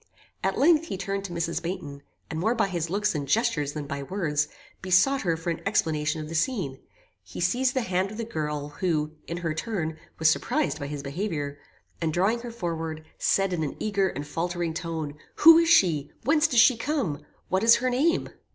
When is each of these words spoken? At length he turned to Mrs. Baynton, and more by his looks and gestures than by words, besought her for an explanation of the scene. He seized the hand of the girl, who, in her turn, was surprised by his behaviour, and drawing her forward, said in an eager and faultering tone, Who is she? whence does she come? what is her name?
At 0.43 0.57
length 0.57 0.85
he 0.87 0.97
turned 0.97 1.25
to 1.25 1.31
Mrs. 1.31 1.61
Baynton, 1.61 2.01
and 2.27 2.39
more 2.39 2.55
by 2.55 2.69
his 2.69 2.89
looks 2.89 3.13
and 3.13 3.27
gestures 3.27 3.73
than 3.73 3.85
by 3.85 4.01
words, 4.01 4.47
besought 4.81 5.21
her 5.21 5.37
for 5.37 5.51
an 5.51 5.61
explanation 5.63 6.19
of 6.19 6.27
the 6.27 6.33
scene. 6.33 6.79
He 7.21 7.39
seized 7.39 7.75
the 7.75 7.83
hand 7.83 8.09
of 8.09 8.17
the 8.17 8.23
girl, 8.23 8.69
who, 8.69 9.11
in 9.27 9.37
her 9.37 9.53
turn, 9.53 9.99
was 10.17 10.27
surprised 10.27 10.79
by 10.79 10.87
his 10.87 11.03
behaviour, 11.03 11.59
and 12.01 12.11
drawing 12.11 12.39
her 12.39 12.49
forward, 12.49 13.05
said 13.19 13.53
in 13.53 13.61
an 13.61 13.77
eager 13.79 14.07
and 14.09 14.25
faultering 14.25 14.73
tone, 14.73 15.19
Who 15.35 15.59
is 15.59 15.69
she? 15.69 16.11
whence 16.23 16.47
does 16.47 16.59
she 16.61 16.77
come? 16.77 17.23
what 17.49 17.63
is 17.63 17.75
her 17.75 17.91
name? 17.91 18.29